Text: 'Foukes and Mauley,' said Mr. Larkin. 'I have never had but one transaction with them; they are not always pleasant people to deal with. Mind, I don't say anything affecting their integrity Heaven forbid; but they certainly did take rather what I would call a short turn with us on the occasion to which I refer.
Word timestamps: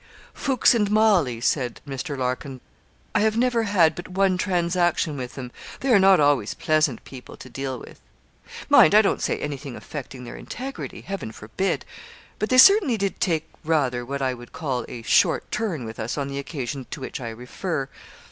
'Foukes 0.33 0.73
and 0.73 0.89
Mauley,' 0.89 1.39
said 1.39 1.79
Mr. 1.87 2.17
Larkin. 2.17 2.59
'I 3.13 3.19
have 3.19 3.37
never 3.37 3.63
had 3.65 3.93
but 3.93 4.07
one 4.07 4.35
transaction 4.35 5.15
with 5.15 5.35
them; 5.35 5.51
they 5.81 5.93
are 5.93 5.99
not 5.99 6.19
always 6.19 6.55
pleasant 6.55 7.03
people 7.03 7.37
to 7.37 7.51
deal 7.51 7.77
with. 7.77 7.99
Mind, 8.67 8.95
I 8.95 9.03
don't 9.03 9.21
say 9.21 9.37
anything 9.39 9.75
affecting 9.75 10.23
their 10.23 10.37
integrity 10.37 11.01
Heaven 11.01 11.31
forbid; 11.31 11.85
but 12.39 12.49
they 12.49 12.57
certainly 12.57 12.97
did 12.97 13.19
take 13.21 13.47
rather 13.63 14.03
what 14.03 14.23
I 14.23 14.33
would 14.33 14.51
call 14.53 14.85
a 14.89 15.03
short 15.03 15.51
turn 15.51 15.85
with 15.85 15.99
us 15.99 16.17
on 16.17 16.29
the 16.29 16.39
occasion 16.39 16.87
to 16.89 16.99
which 17.01 17.21
I 17.21 17.29
refer. 17.29 17.87